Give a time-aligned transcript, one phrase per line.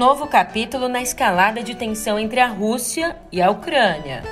[0.00, 4.22] novo capítulo na escalada de tensão entre a Rússia e a Ucrânia.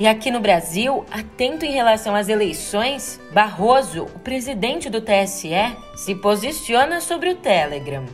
[0.00, 6.16] E aqui no Brasil, atento em relação às eleições, Barroso, o presidente do TSE, se
[6.16, 8.04] posiciona sobre o Telegram.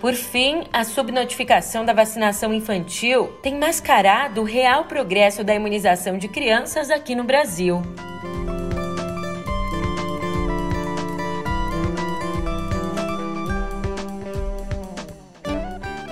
[0.00, 6.28] Por fim, a subnotificação da vacinação infantil tem mascarado o real progresso da imunização de
[6.28, 7.82] crianças aqui no Brasil.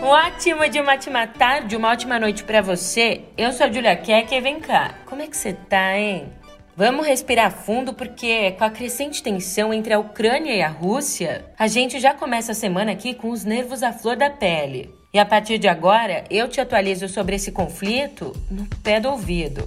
[0.02, 3.22] Um ótimo dia, uma ótima tarde, uma ótima noite para você.
[3.38, 4.94] Eu sou a Julia Keck e vem cá.
[5.06, 6.32] Como é que você tá, hein?
[6.78, 11.66] Vamos respirar fundo porque com a crescente tensão entre a Ucrânia e a Rússia, a
[11.66, 14.94] gente já começa a semana aqui com os nervos à flor da pele.
[15.10, 19.66] E a partir de agora, eu te atualizo sobre esse conflito no pé do ouvido.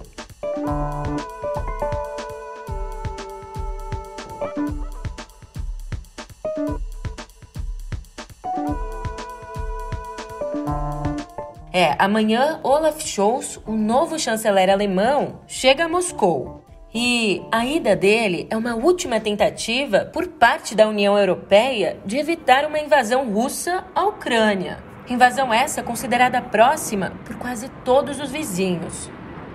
[11.73, 16.68] É, amanhã Olaf Scholz, o novo chanceler alemão, chega a Moscou.
[16.93, 22.65] E a ida dele é uma última tentativa por parte da União Europeia de evitar
[22.65, 24.79] uma invasão russa à Ucrânia.
[25.07, 29.07] Invasão essa considerada próxima por quase todos os vizinhos.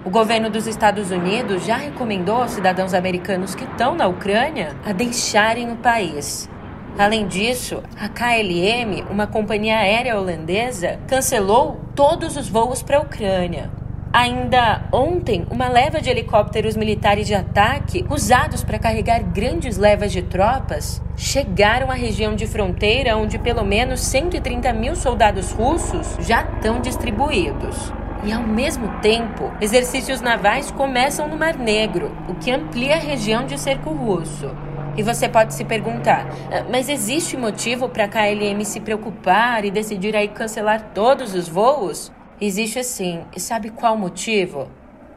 [0.04, 4.92] O governo dos Estados Unidos já recomendou aos cidadãos americanos que estão na Ucrânia a
[4.92, 6.48] deixarem o país.
[6.96, 13.72] Além disso, a KLM, uma companhia aérea holandesa, cancelou todos os voos para a Ucrânia.
[14.14, 20.22] Ainda ontem, uma leva de helicópteros militares de ataque, usados para carregar grandes levas de
[20.22, 26.80] tropas, chegaram à região de fronteira onde pelo menos 130 mil soldados russos já estão
[26.80, 27.92] distribuídos.
[28.22, 33.44] E ao mesmo tempo, exercícios navais começam no Mar Negro, o que amplia a região
[33.44, 34.48] de cerco russo.
[34.96, 39.72] E você pode se perguntar, ah, mas existe motivo para a KLM se preocupar e
[39.72, 42.12] decidir aí cancelar todos os voos?
[42.46, 43.24] Existe sim.
[43.34, 44.68] E sabe qual motivo?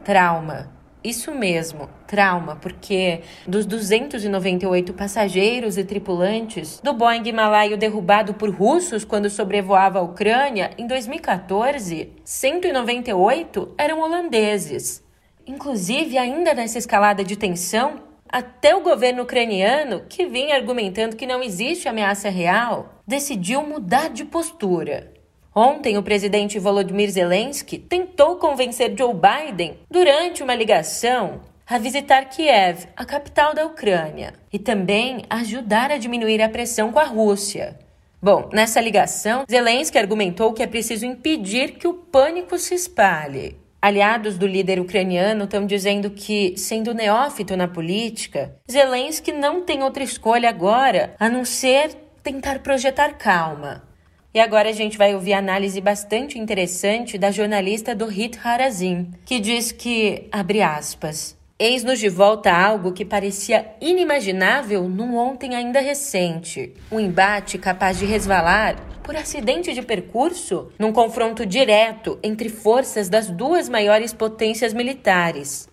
[0.02, 0.72] Trauma.
[1.04, 9.04] Isso mesmo, trauma, porque dos 298 passageiros e tripulantes do Boeing Himalaio derrubado por russos
[9.04, 15.04] quando sobrevoava a Ucrânia em 2014, 198 eram holandeses.
[15.46, 21.42] Inclusive, ainda nessa escalada de tensão, até o governo ucraniano, que vinha argumentando que não
[21.42, 25.17] existe ameaça real, decidiu mudar de postura.
[25.60, 32.86] Ontem, o presidente Volodymyr Zelensky tentou convencer Joe Biden, durante uma ligação, a visitar Kiev,
[32.96, 37.76] a capital da Ucrânia, e também ajudar a diminuir a pressão com a Rússia.
[38.22, 43.56] Bom, nessa ligação, Zelensky argumentou que é preciso impedir que o pânico se espalhe.
[43.82, 50.04] Aliados do líder ucraniano estão dizendo que, sendo neófito na política, Zelensky não tem outra
[50.04, 53.87] escolha agora a não ser tentar projetar calma.
[54.34, 59.40] E agora a gente vai ouvir a análise bastante interessante da jornalista Dorit Harazin, que
[59.40, 66.72] diz que, abre aspas, Eis-nos de volta algo que parecia inimaginável num ontem ainda recente.
[66.92, 73.28] Um embate capaz de resvalar por acidente de percurso num confronto direto entre forças das
[73.28, 75.67] duas maiores potências militares.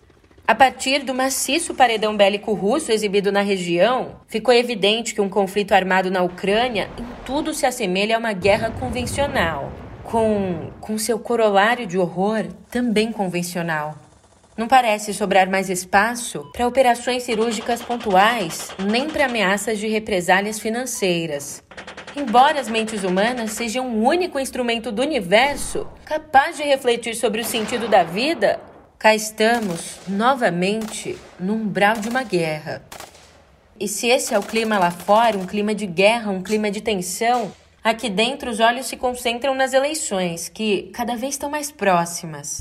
[0.48, 5.72] A partir do maciço paredão bélico russo exibido na região, ficou evidente que um conflito
[5.72, 9.72] armado na Ucrânia em tudo se assemelha a uma guerra convencional,
[10.04, 13.96] com, com seu corolário de horror também convencional.
[14.56, 21.60] Não parece sobrar mais espaço para operações cirúrgicas pontuais, nem para ameaças de represálias financeiras.
[22.14, 27.44] Embora as mentes humanas sejam o único instrumento do universo capaz de refletir sobre o
[27.44, 28.60] sentido da vida,
[28.98, 32.82] cá estamos novamente no umbral de uma guerra.
[33.78, 36.80] E se esse é o clima lá fora, um clima de guerra, um clima de
[36.80, 37.52] tensão,
[37.84, 42.60] aqui dentro os olhos se concentram nas eleições, que cada vez estão mais próximas.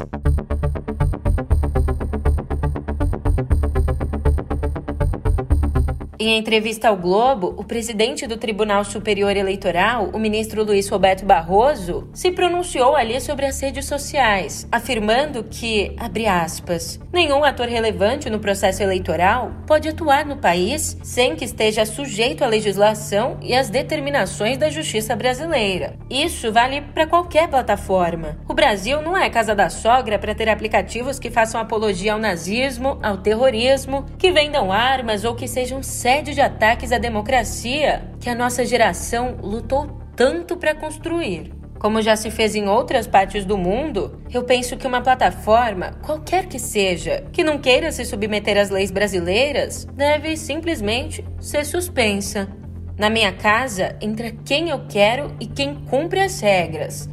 [6.18, 12.08] Em entrevista ao Globo, o presidente do Tribunal Superior Eleitoral, o ministro Luiz Roberto Barroso,
[12.14, 18.40] se pronunciou ali sobre as redes sociais, afirmando que, abre aspas, nenhum ator relevante no
[18.40, 24.58] processo eleitoral pode atuar no país sem que esteja sujeito à legislação e às determinações
[24.58, 25.98] da justiça brasileira.
[26.10, 28.38] Isso vale para qualquer plataforma.
[28.48, 33.00] O Brasil não é casa da sogra para ter aplicativos que façam apologia ao nazismo,
[33.04, 38.30] ao terrorismo, que vendam armas ou que sejam sérios sede de ataques à democracia que
[38.30, 41.52] a nossa geração lutou tanto para construir.
[41.78, 46.48] como já se fez em outras partes do mundo, eu penso que uma plataforma, qualquer
[46.48, 52.48] que seja, que não queira se submeter às leis brasileiras, deve simplesmente ser suspensa.
[52.98, 57.10] Na minha casa entra quem eu quero e quem cumpre as regras.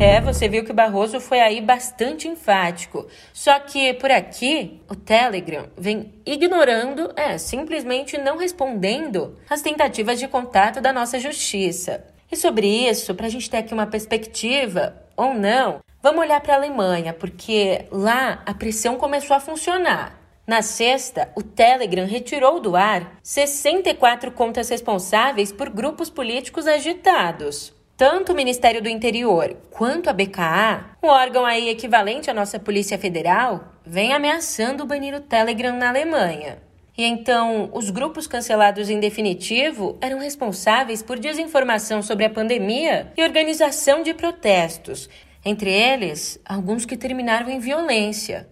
[0.00, 3.06] É, você viu que o Barroso foi aí bastante enfático.
[3.34, 10.26] Só que por aqui, o Telegram vem ignorando, é, simplesmente não respondendo às tentativas de
[10.26, 12.02] contato da nossa justiça.
[12.32, 16.54] E sobre isso, para a gente ter aqui uma perspectiva, ou não, vamos olhar para
[16.54, 20.18] a Alemanha, porque lá a pressão começou a funcionar.
[20.46, 27.78] Na sexta, o Telegram retirou do ar 64 contas responsáveis por grupos políticos agitados.
[28.00, 32.96] Tanto o Ministério do Interior quanto a BKA, um órgão aí equivalente à nossa Polícia
[32.96, 36.62] Federal, vem ameaçando banir o Telegram na Alemanha.
[36.96, 43.22] E então, os grupos cancelados em definitivo eram responsáveis por desinformação sobre a pandemia e
[43.22, 45.06] organização de protestos,
[45.44, 48.48] entre eles, alguns que terminaram em violência.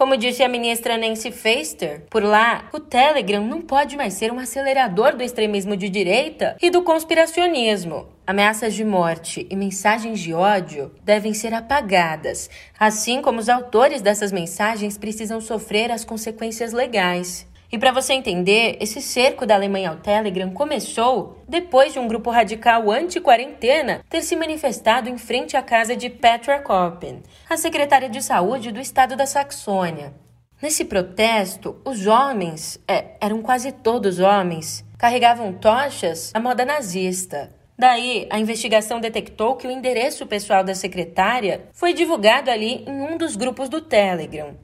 [0.00, 4.38] Como disse a ministra Nancy Faeser, por lá, o Telegram não pode mais ser um
[4.38, 8.06] acelerador do extremismo de direita e do conspiracionismo.
[8.26, 12.48] Ameaças de morte e mensagens de ódio devem ser apagadas,
[12.78, 17.46] assim como os autores dessas mensagens precisam sofrer as consequências legais.
[17.72, 22.28] E para você entender, esse cerco da Alemanha ao Telegram começou depois de um grupo
[22.28, 28.20] radical anti-quarentena ter se manifestado em frente à casa de Petra Koppen, a secretária de
[28.22, 30.12] saúde do estado da Saxônia.
[30.60, 37.54] Nesse protesto, os homens, é, eram quase todos homens, carregavam tochas à moda nazista.
[37.78, 43.16] Daí, a investigação detectou que o endereço pessoal da secretária foi divulgado ali em um
[43.16, 44.54] dos grupos do Telegram.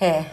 [0.00, 0.24] É,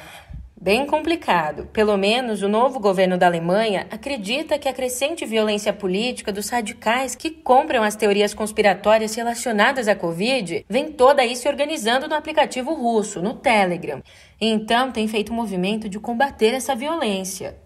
[0.64, 1.66] Bem complicado.
[1.74, 7.16] Pelo menos o novo governo da Alemanha acredita que a crescente violência política dos radicais
[7.16, 12.76] que compram as teorias conspiratórias relacionadas à Covid vem toda aí se organizando no aplicativo
[12.76, 14.04] russo, no Telegram.
[14.40, 17.58] Então tem feito um movimento de combater essa violência.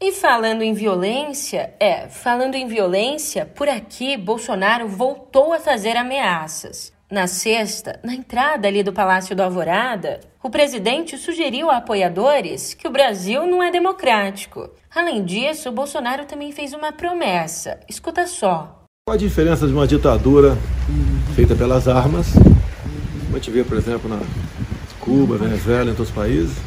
[0.00, 6.97] E falando em violência, é, falando em violência, por aqui Bolsonaro voltou a fazer ameaças.
[7.10, 12.86] Na sexta, na entrada ali do Palácio do Alvorada, o presidente sugeriu a apoiadores que
[12.86, 14.68] o Brasil não é democrático.
[14.94, 17.80] Além disso, Bolsonaro também fez uma promessa.
[17.88, 18.84] Escuta só.
[19.06, 20.58] Qual a diferença de uma ditadura
[21.34, 24.20] feita pelas armas, como a gente vê, por exemplo, na
[25.00, 26.58] Cuba, Venezuela, em outros países,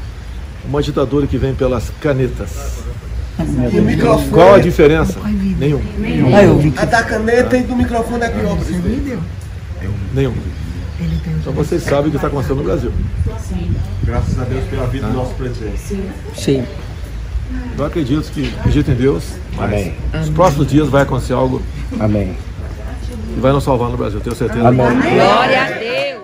[0.66, 2.82] uma ditadura que vem pelas canetas?
[4.32, 5.20] Qual a diferença?
[5.60, 5.82] Nenhum.
[6.76, 9.20] A da caneta e do microfone aqui, ó, presidente.
[10.14, 10.34] Nenhum.
[11.40, 12.92] Então vocês sabem o que está acontecendo no Brasil.
[14.04, 15.80] Graças a Deus pela vida do nosso presidente.
[16.36, 16.66] Sim.
[17.78, 19.24] Eu acredito que acredito em Deus,
[19.56, 19.96] mas Amém.
[20.14, 21.62] nos próximos dias vai acontecer algo
[22.00, 22.38] Amém.
[23.34, 24.68] que vai nos salvar no Brasil, tenho certeza.
[24.68, 24.86] Amém.
[24.86, 26.22] Glória a Deus!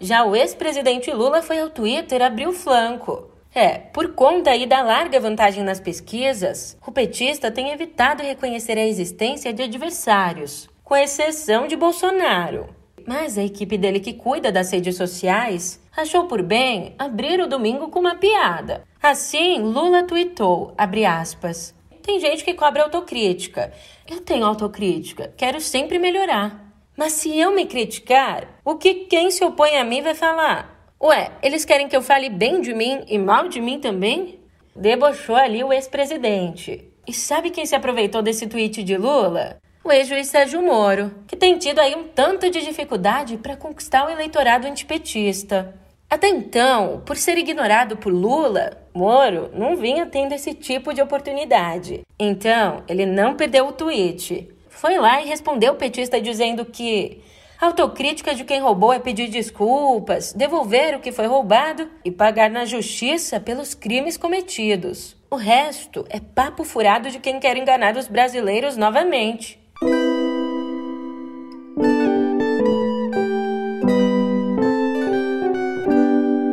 [0.00, 3.30] Já o ex-presidente Lula foi ao Twitter abrir o flanco.
[3.54, 8.86] É, por conta aí da larga vantagem nas pesquisas, o petista tem evitado reconhecer a
[8.86, 12.66] existência de adversários, com exceção de Bolsonaro.
[13.06, 17.88] Mas a equipe dele que cuida das redes sociais achou por bem abrir o domingo
[17.88, 18.84] com uma piada.
[19.02, 23.72] Assim, Lula tweetou, abre aspas, tem gente que cobra autocrítica.
[24.08, 26.62] Eu tenho autocrítica, quero sempre melhorar.
[26.96, 30.92] Mas se eu me criticar, o que quem se opõe a mim vai falar?
[31.02, 34.38] Ué, eles querem que eu fale bem de mim e mal de mim também?
[34.76, 36.90] Debochou ali o ex-presidente.
[37.06, 39.58] E sabe quem se aproveitou desse tweet de Lula?
[39.84, 44.10] O ex-juiz Sérgio Moro, que tem tido aí um tanto de dificuldade para conquistar o
[44.10, 45.74] eleitorado antipetista.
[46.08, 52.00] Até então, por ser ignorado por Lula, Moro não vinha tendo esse tipo de oportunidade.
[52.18, 54.48] Então, ele não perdeu o tweet.
[54.70, 57.22] Foi lá e respondeu o petista dizendo que
[57.60, 62.64] autocrítica de quem roubou é pedir desculpas, devolver o que foi roubado e pagar na
[62.64, 65.14] justiça pelos crimes cometidos.
[65.30, 69.62] O resto é papo furado de quem quer enganar os brasileiros novamente.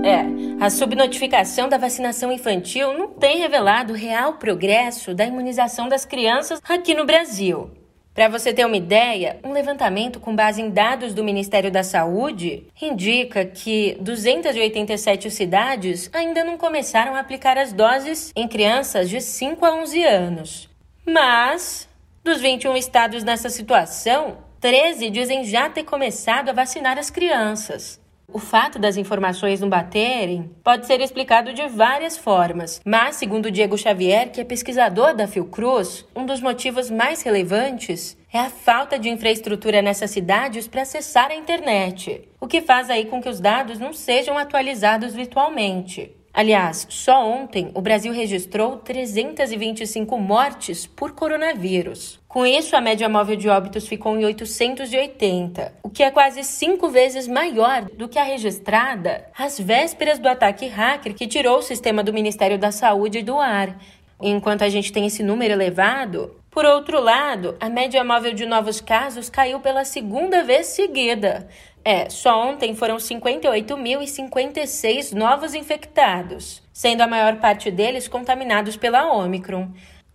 [0.03, 6.05] É, a subnotificação da vacinação infantil não tem revelado o real progresso da imunização das
[6.05, 7.69] crianças aqui no Brasil.
[8.13, 12.67] Para você ter uma ideia, um levantamento com base em dados do Ministério da Saúde
[12.81, 19.65] indica que 287 cidades ainda não começaram a aplicar as doses em crianças de 5
[19.65, 20.69] a 11 anos.
[21.05, 21.87] Mas,
[22.23, 27.99] dos 21 estados nessa situação, 13 dizem já ter começado a vacinar as crianças.
[28.33, 33.77] O fato das informações não baterem pode ser explicado de várias formas, mas, segundo Diego
[33.77, 39.09] Xavier, que é pesquisador da Fiocruz, um dos motivos mais relevantes é a falta de
[39.09, 43.79] infraestrutura nessas cidades para acessar a internet, o que faz aí com que os dados
[43.79, 46.15] não sejam atualizados virtualmente.
[46.33, 52.19] Aliás, só ontem o Brasil registrou 325 mortes por coronavírus.
[52.27, 56.89] Com isso, a média móvel de óbitos ficou em 880, o que é quase cinco
[56.89, 62.01] vezes maior do que a registrada às vésperas do ataque hacker que tirou o sistema
[62.01, 63.77] do Ministério da Saúde do ar.
[64.21, 68.81] Enquanto a gente tem esse número elevado, por outro lado, a média móvel de novos
[68.81, 71.48] casos caiu pela segunda vez seguida,
[71.84, 79.72] é, só ontem foram 58.056 novos infectados, sendo a maior parte deles contaminados pela Omicron.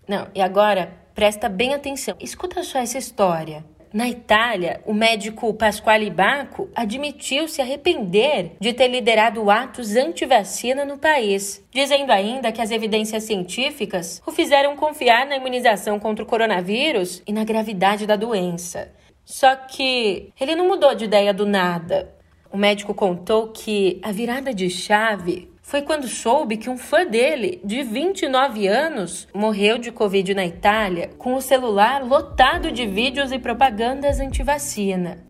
[0.06, 2.14] Não, e agora, presta bem atenção.
[2.20, 3.64] Escuta só essa história.
[3.96, 10.98] Na Itália, o médico Pasquale Bacco admitiu se arrepender de ter liderado atos anti-vacina no
[10.98, 17.22] país, dizendo ainda que as evidências científicas o fizeram confiar na imunização contra o coronavírus
[17.26, 18.92] e na gravidade da doença.
[19.24, 22.14] Só que ele não mudou de ideia do nada.
[22.52, 27.60] O médico contou que a virada de chave foi quando soube que um fã dele,
[27.64, 33.38] de 29 anos, morreu de Covid na Itália com o celular lotado de vídeos e
[33.40, 35.25] propagandas anti-vacina.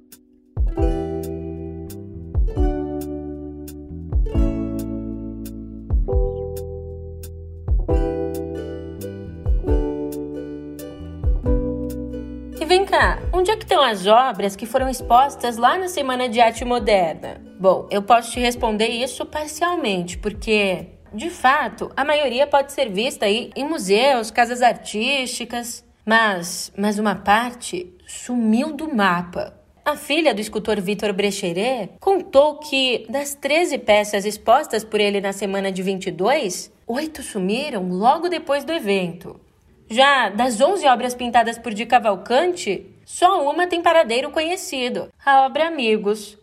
[13.47, 17.41] Onde é que estão as obras que foram expostas lá na Semana de Arte Moderna?
[17.61, 23.25] Bom, eu posso te responder isso parcialmente, porque, de fato, a maioria pode ser vista
[23.25, 29.55] aí em museus, casas artísticas, mas, mas uma parte sumiu do mapa.
[29.85, 35.33] A filha do escultor Vitor Brecheret contou que das 13 peças expostas por ele na
[35.33, 39.41] semana de 22, oito sumiram logo depois do evento.
[39.89, 45.69] Já das 11 obras pintadas por Di Cavalcante, só uma tem paradeiro conhecido, a obra
[45.69, 46.37] Amigos.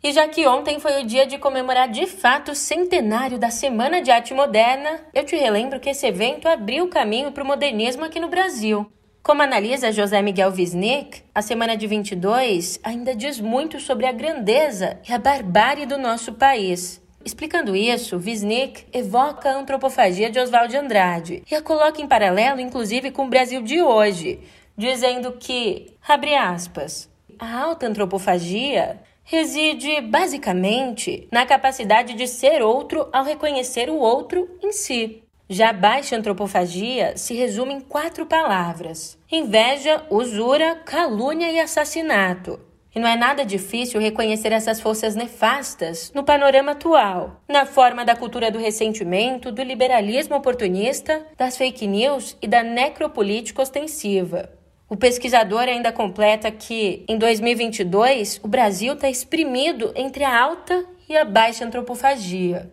[0.00, 4.00] E já que ontem foi o dia de comemorar de fato o centenário da Semana
[4.00, 8.04] de Arte Moderna, eu te relembro que esse evento abriu o caminho para o modernismo
[8.04, 8.86] aqui no Brasil.
[9.20, 15.00] Como analisa José Miguel Wisnik, a Semana de 22 ainda diz muito sobre a grandeza
[15.08, 17.02] e a barbárie do nosso país.
[17.24, 22.60] Explicando isso, Wisnik evoca a antropofagia de Oswald de Andrade e a coloca em paralelo,
[22.60, 24.38] inclusive, com o Brasil de hoje,
[24.76, 33.24] dizendo que, abre aspas, a alta antropofagia reside basicamente na capacidade de ser outro ao
[33.24, 35.22] reconhecer o outro em si.
[35.48, 42.58] Já a baixa antropofagia se resume em quatro palavras: inveja, usura, calúnia e assassinato.
[42.94, 48.16] E não é nada difícil reconhecer essas forças nefastas no panorama atual, na forma da
[48.16, 54.55] cultura do ressentimento, do liberalismo oportunista, das fake news e da necropolítica ostensiva.
[54.88, 61.16] O pesquisador ainda completa que, em 2022, o Brasil está exprimido entre a alta e
[61.16, 62.70] a baixa antropofagia.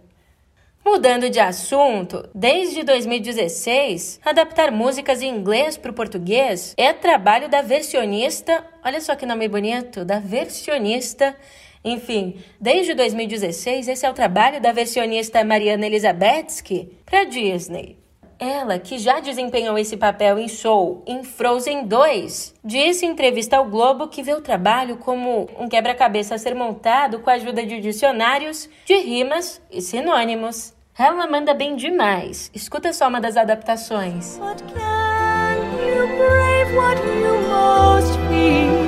[0.85, 7.63] Mudando de assunto, desde 2016, adaptar músicas em inglês para o português é trabalho da
[7.63, 11.35] versionista, olha só que nome bonito, da versionista.
[11.83, 18.02] Enfim, desde 2016, esse é o trabalho da versionista Mariana Elizabetsky para Disney.
[18.39, 23.65] Ela, que já desempenhou esse papel em Soul em Frozen 2, disse em entrevista ao
[23.65, 27.79] Globo que vê o trabalho como um quebra-cabeça a ser montado com a ajuda de
[27.79, 30.73] dicionários de rimas e sinônimos.
[30.97, 32.51] Ela manda bem demais.
[32.53, 34.37] Escuta só uma das adaptações.
[34.37, 38.82] What can you brave what you most fear?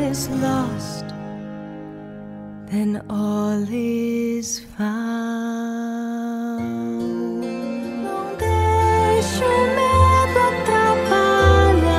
[0.00, 1.04] is lost,
[2.70, 5.00] then all is found.
[8.02, 11.90] Non deixo medo atrapalhar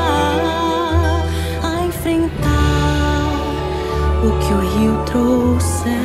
[1.64, 3.28] a enfrentar
[4.26, 6.01] o que o rio trouxe.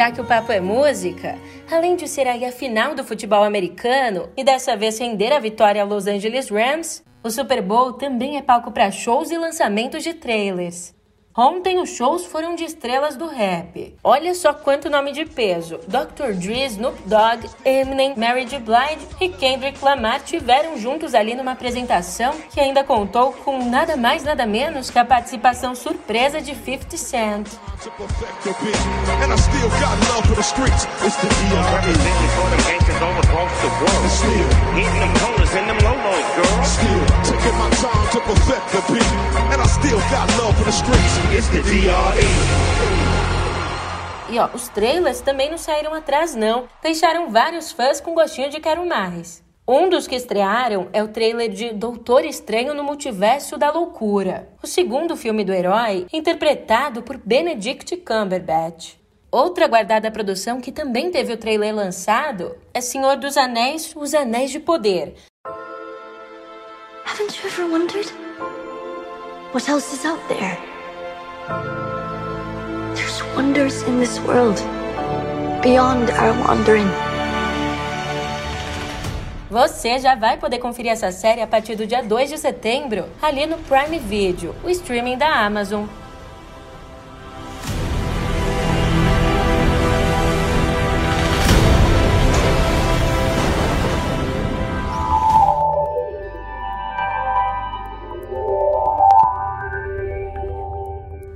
[0.00, 1.36] Já que o papo é música,
[1.70, 5.82] além de ser aí a final do futebol americano e dessa vez render a vitória
[5.82, 10.14] ao Los Angeles Rams, o Super Bowl também é palco para shows e lançamentos de
[10.14, 10.94] trailers.
[11.36, 13.94] Ontem os shows foram de estrelas do rap.
[14.02, 15.78] Olha só quanto nome de peso.
[15.86, 16.32] Dr.
[16.34, 18.58] Dre, Snoop Dogg, Eminem, Mary J.
[18.58, 24.24] Blige e Kendrick Lamar tiveram juntos ali numa apresentação que ainda contou com nada mais
[24.24, 27.46] nada menos que a participação surpresa de 50 Cent.
[44.28, 48.60] E ó, os trailers também não saíram atrás não, deixaram vários fãs com gostinho de
[48.60, 49.42] quero mais.
[49.66, 54.66] Um dos que estrearam é o trailer de Doutor Estranho no Multiverso da Loucura, o
[54.66, 58.94] segundo filme do herói, interpretado por Benedict Cumberbatch.
[59.30, 64.50] Outra guardada produção que também teve o trailer lançado é Senhor dos Anéis, Os Anéis
[64.50, 65.14] de Poder.
[67.10, 68.06] Haven't you ever wondered
[69.50, 70.56] what else is out there?
[72.94, 74.54] There's wonders in this world
[75.60, 76.88] beyond our wandering.
[79.50, 83.44] Você já vai poder conferir essa série a partir do dia 2 de setembro, ali
[83.44, 85.86] no Prime Video, o streaming da Amazon.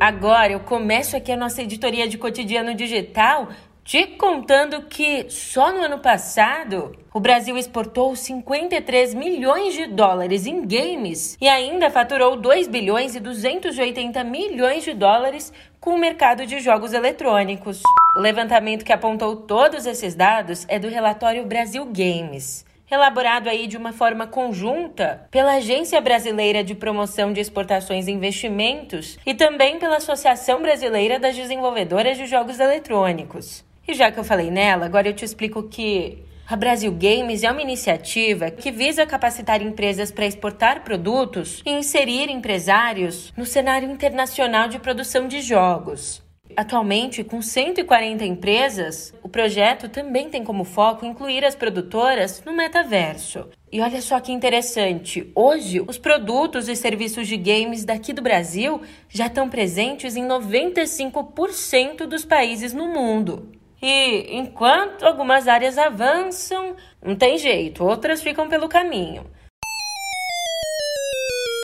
[0.06, 3.48] Agora eu começo aqui a nossa editoria de cotidiano digital
[3.82, 10.60] te contando que só no ano passado o Brasil exportou 53 milhões de dólares em
[10.66, 16.60] games e ainda faturou 2 bilhões e 280 milhões de dólares com o mercado de
[16.60, 17.80] jogos eletrônicos.
[18.14, 23.76] O levantamento que apontou todos esses dados é do relatório Brasil Games elaborado aí de
[23.76, 29.96] uma forma conjunta pela Agência Brasileira de Promoção de Exportações e Investimentos e também pela
[29.96, 33.64] Associação Brasileira das Desenvolvedoras de Jogos Eletrônicos.
[33.86, 37.50] E já que eu falei nela, agora eu te explico que a Brasil Games é
[37.50, 44.68] uma iniciativa que visa capacitar empresas para exportar produtos e inserir empresários no cenário internacional
[44.68, 46.23] de produção de jogos.
[46.56, 53.48] Atualmente, com 140 empresas, o projeto também tem como foco incluir as produtoras no metaverso.
[53.72, 58.80] E olha só que interessante, hoje os produtos e serviços de games daqui do Brasil
[59.08, 63.50] já estão presentes em 95% dos países no mundo.
[63.82, 69.26] E enquanto algumas áreas avançam, não tem jeito, outras ficam pelo caminho.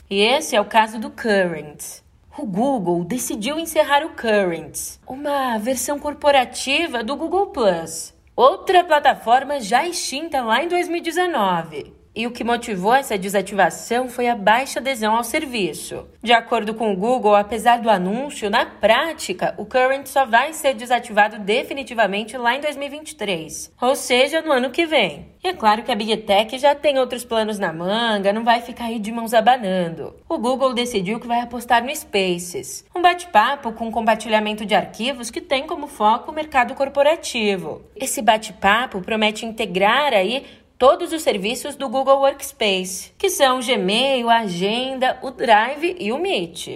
[0.09, 2.00] E esse é o caso do Current
[2.37, 9.85] o Google decidiu encerrar o Currents, uma versão corporativa do Google Plus, outra plataforma já
[9.85, 12.00] extinta lá em 2019.
[12.13, 16.07] E o que motivou essa desativação foi a baixa adesão ao serviço.
[16.21, 20.73] De acordo com o Google, apesar do anúncio, na prática, o Current só vai ser
[20.73, 25.31] desativado definitivamente lá em 2023, ou seja, no ano que vem.
[25.43, 28.61] E é claro que a Big Tech já tem outros planos na manga, não vai
[28.61, 30.15] ficar aí de mãos abanando.
[30.29, 35.41] O Google decidiu que vai apostar no Spaces, um bate-papo com compartilhamento de arquivos que
[35.41, 37.81] tem como foco o mercado corporativo.
[37.95, 40.45] Esse bate-papo promete integrar aí
[40.81, 46.11] todos os serviços do Google Workspace, que são o Gmail, a Agenda, o Drive e
[46.11, 46.69] o Meet.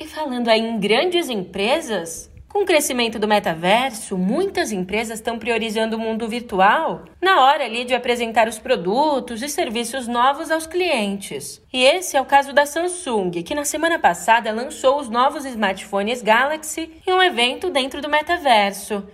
[0.00, 5.96] E falando aí em grandes empresas, com o crescimento do metaverso, muitas empresas estão priorizando
[5.96, 11.60] o mundo virtual na hora ali de apresentar os produtos e serviços novos aos clientes.
[11.70, 16.22] E esse é o caso da Samsung, que na semana passada lançou os novos smartphones
[16.22, 19.04] Galaxy em um evento dentro do metaverso.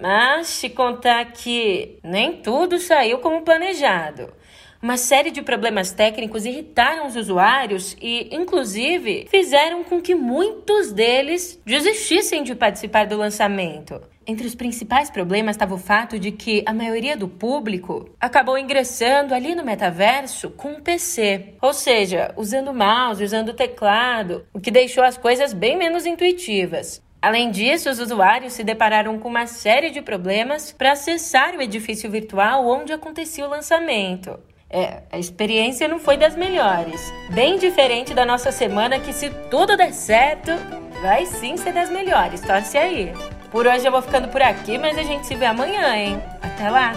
[0.00, 4.32] Mas te contar que nem tudo saiu como planejado.
[4.80, 11.60] Uma série de problemas técnicos irritaram os usuários e, inclusive, fizeram com que muitos deles
[11.66, 14.00] desistissem de participar do lançamento.
[14.24, 19.34] Entre os principais problemas estava o fato de que a maioria do público acabou ingressando
[19.34, 25.02] ali no metaverso com um PC, ou seja, usando mouse, usando teclado, o que deixou
[25.02, 27.02] as coisas bem menos intuitivas.
[27.20, 32.10] Além disso, os usuários se depararam com uma série de problemas para acessar o edifício
[32.10, 34.38] virtual onde acontecia o lançamento.
[34.70, 37.12] É, a experiência não foi das melhores.
[37.30, 40.52] Bem diferente da nossa semana, que se tudo der certo,
[41.00, 42.40] vai sim ser das melhores.
[42.40, 43.12] Torce aí.
[43.50, 46.22] Por hoje eu vou ficando por aqui, mas a gente se vê amanhã, hein?
[46.42, 46.92] Até lá!